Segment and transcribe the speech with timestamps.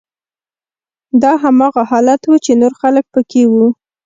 [1.21, 3.67] دا هماغه حالت و چې نور خلک پکې وو